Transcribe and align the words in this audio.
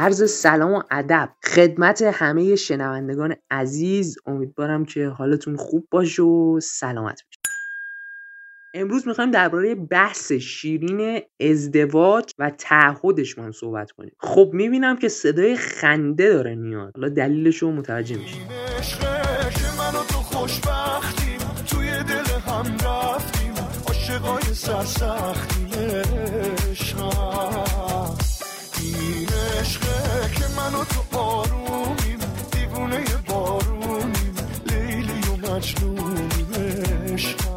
عرض 0.00 0.30
سلام 0.30 0.72
و 0.72 0.82
ادب. 0.90 1.28
خدمت 1.44 2.02
همه 2.02 2.56
شنوندگان 2.56 3.34
عزیز. 3.50 4.18
امیدوارم 4.26 4.84
که 4.84 5.06
حالتون 5.06 5.56
خوب 5.56 5.88
باشه 5.90 6.22
و 6.22 6.60
سلامت 6.62 7.22
باشه 7.22 7.38
امروز 8.74 9.08
می‌خوایم 9.08 9.30
درباره 9.30 9.74
بحث 9.74 10.32
شیرین 10.32 11.20
ازدواج 11.40 12.32
و 12.38 12.50
تعهدش 12.50 13.38
ما 13.38 13.52
صحبت 13.52 13.90
کنیم. 13.90 14.12
خب 14.18 14.50
می‌بینم 14.52 14.96
که 14.96 15.08
صدای 15.08 15.56
خنده 15.56 16.28
داره 16.28 16.54
میاد. 16.54 16.92
حالا 16.96 17.08
دلیلش 17.08 17.56
رو 17.56 17.72
متوجه 17.72 18.16
میشیم. 18.16 18.48
توی 21.66 21.90
دل 21.90 22.30
هم 22.46 22.74
رفتیم. 22.74 23.54
عاشقای 23.88 24.54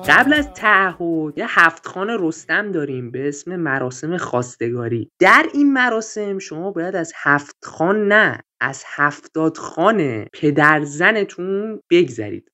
قبل 0.09 0.33
از 0.33 0.53
تعهد 0.53 1.37
یه 1.37 1.45
هفت 1.49 1.87
خان 1.87 2.17
رستم 2.19 2.71
داریم 2.71 3.11
به 3.11 3.27
اسم 3.27 3.55
مراسم 3.55 4.17
خواستگاری. 4.17 5.11
در 5.19 5.45
این 5.53 5.73
مراسم 5.73 6.39
شما 6.39 6.71
باید 6.71 6.95
از 6.95 7.13
هفت 7.15 7.55
خان 7.63 8.07
نه 8.07 8.39
از 8.61 8.83
هفتاد 8.87 9.57
خان 9.57 10.25
پدر 10.33 10.83
زنتون 10.83 11.81
بگذرید. 11.89 12.51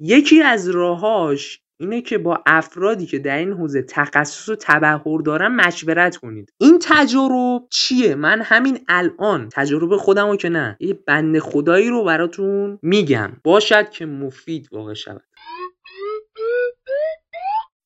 یکی 0.00 0.42
از 0.42 0.68
راهاش 0.68 1.60
اینه 1.80 2.00
که 2.00 2.18
با 2.18 2.42
افرادی 2.46 3.06
که 3.06 3.18
در 3.18 3.38
این 3.38 3.52
حوزه 3.52 3.82
تخصص 3.82 4.48
و 4.48 4.56
تبهر 4.60 5.18
دارن 5.24 5.54
مشورت 5.54 6.16
کنید. 6.16 6.52
این 6.60 6.78
تجارب 6.82 7.62
چیه؟ 7.70 8.14
من 8.14 8.40
همین 8.40 8.78
الان 8.88 9.48
تجربه 9.48 9.96
خودم 9.96 10.36
که 10.36 10.48
نه 10.48 10.76
یه 10.80 10.94
بند 11.06 11.38
خدایی 11.38 11.88
رو 11.88 12.04
براتون 12.04 12.78
میگم. 12.82 13.32
باشد 13.44 13.90
که 13.90 14.06
مفید 14.06 14.68
واقع 14.72 14.94
شود. 14.94 15.31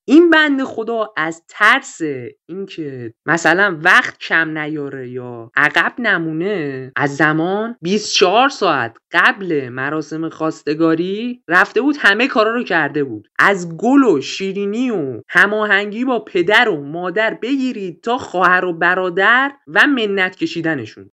این 0.09 0.31
بند 0.31 0.62
خدا 0.62 1.12
از 1.17 1.43
ترس 1.49 2.01
اینکه 2.49 3.15
مثلا 3.27 3.79
وقت 3.83 4.19
کم 4.19 4.59
نیاره 4.59 5.09
یا 5.09 5.51
عقب 5.57 5.93
نمونه 5.98 6.93
از 6.97 7.17
زمان 7.17 7.77
24 7.83 8.48
ساعت 8.48 8.97
قبل 9.13 9.69
مراسم 9.69 10.29
خواستگاری 10.29 11.43
رفته 11.48 11.81
بود 11.81 11.97
همه 11.98 12.29
کارا 12.29 12.55
رو 12.55 12.65
کرده 12.65 13.05
بود. 13.05 13.29
از 13.39 13.77
گل 13.77 14.05
و 14.05 14.21
شیرینی 14.21 14.91
و 14.91 15.23
هماهنگی 15.29 16.05
با 16.05 16.25
پدر 16.25 16.69
و 16.69 16.83
مادر 16.85 17.35
بگیرید 17.35 18.03
تا 18.03 18.19
خواهر 18.19 18.65
و 18.65 18.73
برادر 18.73 19.53
و 19.67 19.87
منت 19.87 20.37
کشیدنشون. 20.37 21.11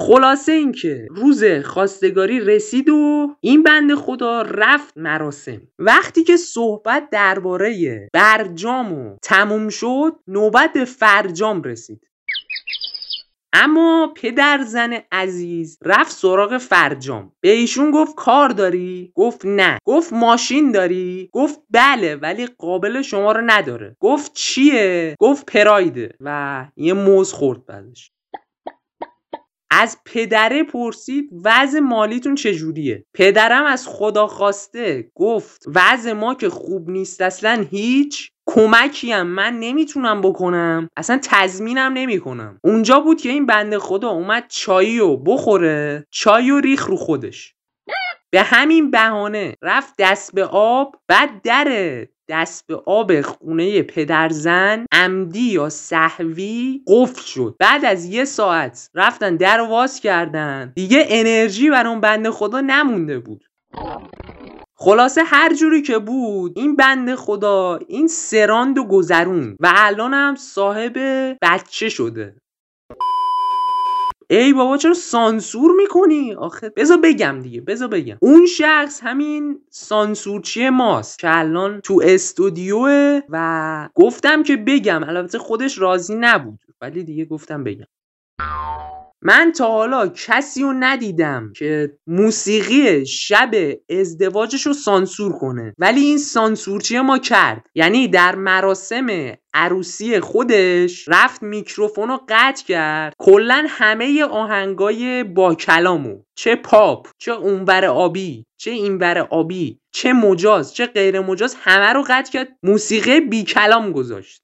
خلاصه 0.00 0.52
اینکه 0.52 1.06
روز 1.10 1.44
خواستگاری 1.44 2.40
رسید 2.40 2.88
و 2.88 3.28
این 3.40 3.62
بند 3.62 3.94
خدا 3.94 4.42
رفت 4.42 4.98
مراسم. 4.98 5.62
وقتی 5.78 6.24
که 6.24 6.36
صحبت 6.36 7.10
درباره 7.10 8.08
برجام 8.12 8.92
و 8.92 9.16
تموم 9.22 9.68
شد 9.68 10.12
نوبت 10.28 10.84
فرجام 10.84 11.62
رسید. 11.62 12.00
اما 13.52 14.12
پدر 14.16 14.62
زن 14.62 14.98
عزیز 15.12 15.78
رفت 15.82 16.12
سراغ 16.12 16.58
فرجام. 16.58 17.32
به 17.40 17.50
ایشون 17.50 17.90
گفت 17.90 18.14
کار 18.14 18.48
داری؟ 18.48 19.12
گفت 19.14 19.40
نه. 19.44 19.78
گفت 19.84 20.12
ماشین 20.12 20.72
داری؟ 20.72 21.30
گفت 21.32 21.60
بله 21.70 22.16
ولی 22.16 22.46
قابل 22.46 23.02
شما 23.02 23.32
رو 23.32 23.40
نداره. 23.46 23.96
گفت 24.00 24.32
چیه؟ 24.34 25.14
گفت 25.18 25.52
پرایده 25.52 26.14
و 26.20 26.66
یه 26.76 26.92
موز 26.92 27.32
خورد 27.32 27.66
بعدش. 27.66 28.12
از 29.70 29.98
پدره 30.04 30.62
پرسید 30.62 31.30
وضع 31.44 31.80
مالیتون 31.80 32.34
چجوریه؟ 32.34 33.04
پدرم 33.14 33.64
از 33.64 33.88
خدا 33.88 34.26
خواسته 34.26 35.10
گفت 35.14 35.64
وضع 35.74 36.12
ما 36.12 36.34
که 36.34 36.48
خوب 36.48 36.90
نیست 36.90 37.20
اصلا 37.20 37.66
هیچ 37.70 38.32
کمکی 38.46 39.12
هم 39.12 39.26
من 39.26 39.58
نمی‌تونم 39.58 40.20
بکنم 40.20 40.88
اصلا 40.96 41.18
تضمینم 41.22 41.92
نمی‌کنم. 41.92 42.60
اونجا 42.64 43.00
بود 43.00 43.20
که 43.20 43.28
این 43.28 43.46
بنده 43.46 43.78
خدا 43.78 44.08
اومد 44.08 44.44
چایی 44.48 44.98
رو 44.98 45.16
بخوره 45.16 46.06
چای 46.10 46.50
و 46.50 46.60
ریخ 46.60 46.86
رو 46.86 46.96
خودش. 46.96 47.54
به 48.32 48.42
همین 48.42 48.90
بهانه 48.90 49.54
رفت 49.62 49.94
دست 49.98 50.34
به 50.34 50.44
آب 50.44 50.96
بعد 51.08 51.42
در 51.42 52.06
دست 52.30 52.66
به 52.66 52.82
آب 52.86 53.20
خونه 53.20 53.82
پدرزن 53.82 54.86
عمدی 54.92 55.52
یا 55.52 55.68
صحوی 55.68 56.80
قفل 56.86 57.22
شد. 57.22 57.56
بعد 57.58 57.84
از 57.84 58.04
یه 58.04 58.24
ساعت 58.24 58.90
رفتن 58.94 59.36
در 59.36 59.60
واز 59.60 60.00
کردن. 60.00 60.72
دیگه 60.76 61.06
انرژی 61.08 61.70
بر 61.70 61.86
اون 61.86 62.00
بنده 62.00 62.30
خدا 62.30 62.60
نمونده 62.60 63.18
بود. 63.18 63.44
خلاصه 64.76 65.22
هر 65.24 65.54
جوری 65.54 65.82
که 65.82 65.98
بود 65.98 66.52
این 66.56 66.76
بنده 66.76 67.16
خدا 67.16 67.78
این 67.88 68.08
سراند 68.08 68.78
و 68.78 68.84
گذرون. 68.84 69.56
و 69.60 69.72
الان 69.76 70.14
هم 70.14 70.34
صاحب 70.34 70.98
بچه 71.42 71.88
شده. 71.88 72.36
ای 74.32 74.52
بابا 74.52 74.76
چرا 74.76 74.94
سانسور 74.94 75.72
می‌کنی؟ 75.76 76.34
آخه 76.34 76.70
بذار 76.76 76.98
بگم 76.98 77.40
دیگه 77.42 77.60
بذار 77.60 77.88
بگم. 77.88 78.16
اون 78.20 78.46
شخص 78.46 79.00
همین 79.02 79.60
سانسورچی 79.70 80.68
ماست. 80.68 81.18
که 81.18 81.38
الان 81.38 81.80
تو 81.80 82.00
استودیوه 82.04 83.20
و 83.28 83.88
گفتم 83.94 84.42
که 84.42 84.56
بگم 84.56 85.04
البته 85.04 85.38
خودش 85.38 85.78
راضی 85.78 86.14
نبود. 86.14 86.58
ولی 86.80 87.04
دیگه 87.04 87.24
گفتم 87.24 87.64
بگم. 87.64 87.86
من 89.22 89.52
تا 89.52 89.68
حالا 89.68 90.08
کسی 90.08 90.62
رو 90.62 90.72
ندیدم 90.72 91.52
که 91.56 91.98
موسیقی 92.06 93.06
شب 93.06 93.50
ازدواجش 93.90 94.66
رو 94.66 94.72
سانسور 94.72 95.32
کنه. 95.32 95.74
ولی 95.78 96.00
این 96.00 96.18
سانسورچی 96.18 97.00
ما 97.00 97.18
کرد. 97.18 97.66
یعنی 97.74 98.08
در 98.08 98.34
مراسم 98.34 99.06
عروسی 99.54 100.20
خودش 100.20 101.08
رفت 101.08 101.42
میکروفون 101.42 102.08
رو 102.08 102.20
قطع 102.28 102.64
کرد. 102.64 103.14
کلا 103.18 103.64
همه 103.68 104.24
آهنگای 104.24 105.24
با 105.24 105.54
کلامو 105.54 106.22
چه 106.34 106.56
پاپ 106.56 107.08
چه 107.18 107.32
اونور 107.32 107.84
آبی 107.84 108.46
چه 108.56 108.70
اینور 108.70 109.18
آبی 109.18 109.78
چه 109.92 110.12
مجاز 110.12 110.74
چه 110.74 110.86
غیر 110.86 111.20
مجاز 111.20 111.56
همه 111.58 111.92
رو 111.92 112.04
قطع 112.08 112.32
کرد. 112.32 112.48
موسیقی 112.62 113.20
بی 113.20 113.44
کلام 113.44 113.92
گذاشت. 113.92 114.42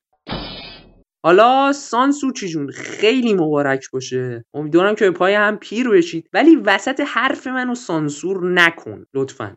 حالا 1.25 1.73
سانسوچی 1.73 2.49
جون 2.49 2.71
خیلی 2.71 3.35
مبارک 3.35 3.91
باشه. 3.91 4.45
امیدوارم 4.55 4.95
که 4.95 5.05
به 5.05 5.11
پای 5.11 5.35
هم 5.35 5.57
پیر 5.57 5.89
بشید. 5.89 6.29
ولی 6.33 6.57
وسط 6.57 7.01
حرف 7.07 7.47
منو 7.47 7.75
سانسور 7.75 8.51
نکن 8.53 9.07
لطفا. 9.15 9.57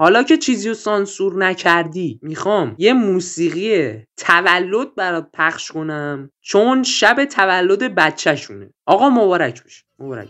حالا 0.00 0.22
که 0.22 0.36
چیزی 0.36 0.68
رو 0.68 0.74
سانسور 0.74 1.44
نکردی 1.44 2.20
می‌خوام 2.22 2.74
یه 2.78 2.92
موسیقی 2.92 4.04
تولد 4.16 4.94
برات 4.94 5.28
پخش 5.34 5.72
کنم 5.72 6.30
چون 6.40 6.82
شب 6.82 7.24
تولد 7.24 7.94
بچهشونه. 7.94 8.70
آقا 8.86 9.10
مبارک 9.10 9.62
باشه 9.62 9.84
مبارک 9.98 10.28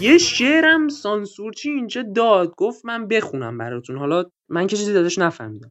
یه 0.00 0.18
شعرم 0.18 0.88
سانسورچی 0.88 1.70
اینجا 1.70 2.02
داد. 2.02 2.54
گفت 2.56 2.84
من 2.84 3.08
بخونم 3.08 3.58
براتون. 3.58 3.98
حالا 3.98 4.24
من 4.48 4.66
که 4.66 4.76
چیزی 4.76 4.92
دادش 4.92 5.18
نفهمیدم. 5.18 5.70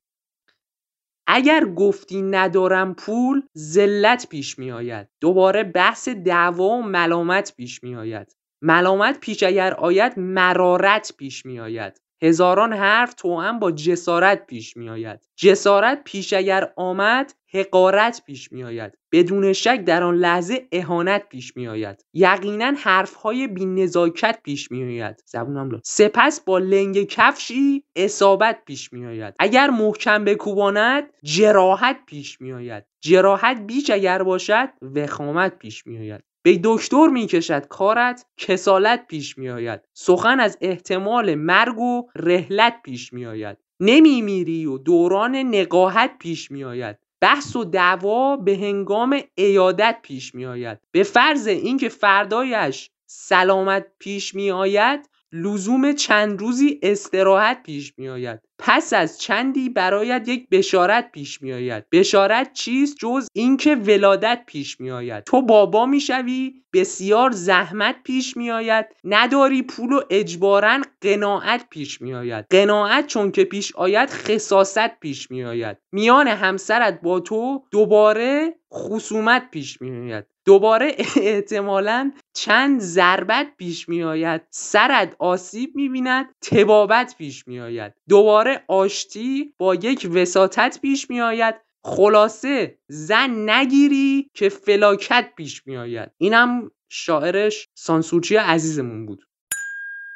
اگر 1.34 1.66
گفتی 1.66 2.22
ندارم 2.22 2.94
پول 2.94 3.42
ذلت 3.58 4.30
پیش 4.30 4.60
می 4.60 4.72
آید 4.72 5.08
دوباره 5.22 5.64
بحث 5.64 6.10
دعوا 6.10 6.68
و 6.70 6.84
ملامت 6.84 7.54
پیش 7.58 7.84
می 7.84 7.96
آید 7.96 8.36
ملامت 8.62 9.20
پیش 9.20 9.44
اگر 9.44 9.74
آید 9.74 10.20
مرارت 10.20 11.14
پیش 11.18 11.46
می 11.46 11.60
آید 11.60 12.02
هزاران 12.24 12.74
حرف 12.74 13.26
هم 13.26 13.60
با 13.60 13.72
جسارت 13.72 14.48
پیش 14.48 14.78
می 14.78 14.90
آید 14.90 15.20
جسارت 15.36 16.02
پیش 16.04 16.34
اگر 16.34 16.74
آمد 16.76 17.34
حقارت 17.54 18.22
پیش 18.26 18.52
می 18.52 18.64
آید 18.64 18.98
بدون 19.12 19.54
شک 19.54 19.84
در 19.86 20.04
آن 20.04 20.16
لحظه 20.16 20.68
اهانت 20.72 21.30
پیش 21.30 21.58
می 21.58 21.68
آید 21.68 22.06
یقینا 22.14 22.74
حرفهای 22.78 23.48
بی 23.48 23.66
نزاکت 23.66 24.40
پیش 24.44 24.72
می 24.72 24.84
آید 24.84 25.24
زبونم 25.26 25.82
سپس 25.84 26.42
با 26.42 26.58
لنگ 26.58 27.04
کفشی 27.04 27.84
اصابت 27.96 28.66
پیش 28.66 28.94
می 28.94 29.06
آید 29.06 29.36
اگر 29.40 29.70
محکم 29.70 30.26
بکوباند 30.26 31.04
جراحت 31.24 31.98
پیش 32.06 32.42
می 32.42 32.54
آید 32.54 32.84
جراحت 33.02 33.62
بیش 33.68 33.90
اگر 33.90 34.24
باشد 34.24 34.70
وخامت 34.96 35.58
پیش 35.60 35.88
می 35.88 35.98
آید 35.98 36.24
به 36.44 36.60
دکتر 36.64 37.08
می‌کشد 37.08 37.68
کارت 37.68 38.26
کسالت 38.38 39.08
پیش 39.08 39.38
میآید. 39.38 39.82
سخن 39.94 40.40
از 40.40 40.58
احتمال 40.62 41.36
مرگ 41.36 41.80
و 41.80 42.10
رهلت 42.16 42.82
پیش 42.84 43.14
میآید. 43.14 43.58
نمیمیری 43.80 44.66
و 44.66 44.78
دوران 44.78 45.36
نقاهت 45.36 46.12
پیش 46.20 46.52
میآید. 46.52 46.98
بحث 47.22 47.56
و 47.56 47.64
دعوا 47.64 48.38
به 48.38 48.58
هنگام 48.58 49.20
ایادت 49.36 50.00
پیش 50.02 50.36
میآید. 50.36 50.78
به 50.92 51.04
فرض 51.04 51.48
اینکه 51.48 51.90
فردایش 51.90 52.90
سلامت 53.06 53.86
پیش 54.00 54.36
میآید 54.36 55.10
لزوم 55.34 55.94
چند 55.94 56.40
روزی 56.40 56.80
استراحت 56.84 57.64
پیش 57.64 57.94
میآید. 57.98 58.40
پس 58.64 58.94
از 58.94 59.20
چندی 59.20 59.70
برایت 59.70 60.28
یک 60.28 60.50
بشارت 60.50 61.12
پیش 61.12 61.42
میآید. 61.42 61.84
بشارت 61.92 62.54
چیست 62.54 62.96
جز 63.00 63.28
اینکه 63.34 63.76
ولادت 63.76 64.44
پیش 64.46 64.80
میآید. 64.82 65.24
تو 65.24 65.42
بابا 65.42 65.86
می‌شوی 65.86 66.54
بسیار 66.74 67.32
زحمت 67.32 67.96
پیش 68.04 68.38
میآید. 68.38 68.86
نداری 69.04 69.62
پول 69.62 69.94
و 69.94 70.02
اجبارا 70.10 70.82
قناعت 71.02 71.70
پیش 71.70 72.02
میآید. 72.02 72.46
قناعت 72.50 73.08
چون 73.08 73.32
که 73.32 73.44
پیش 73.44 73.76
آید 73.76 74.10
خصاصت 74.10 75.00
پیش 75.00 75.32
میآید. 75.32 75.78
میان 75.92 76.28
همسرت 76.28 77.02
با 77.02 77.20
تو 77.20 77.64
دوباره 77.72 78.54
خصومت 78.74 79.52
پیش 79.52 79.82
میآید. 79.82 80.26
دوباره 80.46 80.96
احتمالا 81.22 82.12
چند 82.34 82.80
ضربت 82.80 83.48
پیش 83.58 83.90
میآید. 83.90 84.42
سرت 84.50 85.16
آسیب 85.20 85.76
می‌بیند 85.76 86.26
تبابت 86.42 87.16
پیش 87.18 87.48
میآید. 87.48 87.94
دوباره 88.10 88.51
آشتی 88.68 89.54
با 89.58 89.76
یک 89.76 90.10
وساطت 90.14 90.80
پیش 90.82 91.10
میآید. 91.10 91.56
خلاصه 91.84 92.78
زن 92.88 93.50
نگیری 93.50 94.30
که 94.34 94.50
فلاکت 94.50 95.30
پیش 95.38 95.68
میآید. 95.68 96.12
اینم 96.18 96.72
شاعرش 96.90 97.68
سانسورچی 97.74 98.36
عزیزمون 98.36 99.06
بود. 99.06 99.28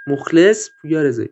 مخلص 0.07 0.69
پویا 0.81 1.01
رضایی. 1.01 1.29